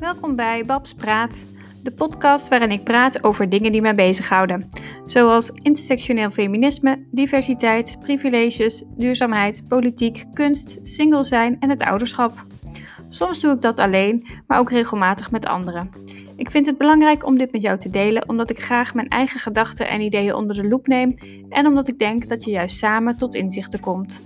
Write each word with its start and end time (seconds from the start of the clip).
Welkom 0.00 0.36
bij 0.36 0.64
Babs 0.64 0.94
Praat, 0.94 1.46
de 1.82 1.90
podcast 1.90 2.48
waarin 2.48 2.70
ik 2.70 2.84
praat 2.84 3.24
over 3.24 3.48
dingen 3.48 3.72
die 3.72 3.80
mij 3.80 3.94
bezighouden, 3.94 4.68
zoals 5.04 5.50
intersectioneel 5.50 6.30
feminisme, 6.30 7.06
diversiteit, 7.10 7.96
privileges, 7.98 8.84
duurzaamheid, 8.96 9.62
politiek, 9.68 10.24
kunst, 10.32 10.78
single 10.82 11.24
zijn 11.24 11.56
en 11.58 11.70
het 11.70 11.82
ouderschap. 11.82 12.46
Soms 13.08 13.40
doe 13.40 13.52
ik 13.52 13.60
dat 13.60 13.78
alleen, 13.78 14.26
maar 14.46 14.58
ook 14.58 14.70
regelmatig 14.70 15.30
met 15.30 15.46
anderen. 15.46 15.90
Ik 16.36 16.50
vind 16.50 16.66
het 16.66 16.78
belangrijk 16.78 17.26
om 17.26 17.38
dit 17.38 17.52
met 17.52 17.62
jou 17.62 17.78
te 17.78 17.90
delen, 17.90 18.28
omdat 18.28 18.50
ik 18.50 18.58
graag 18.58 18.94
mijn 18.94 19.08
eigen 19.08 19.40
gedachten 19.40 19.88
en 19.88 20.00
ideeën 20.00 20.34
onder 20.34 20.56
de 20.56 20.68
loep 20.68 20.86
neem 20.86 21.14
en 21.48 21.66
omdat 21.66 21.88
ik 21.88 21.98
denk 21.98 22.28
dat 22.28 22.44
je 22.44 22.50
juist 22.50 22.76
samen 22.76 23.16
tot 23.16 23.34
inzichten 23.34 23.80
komt. 23.80 24.22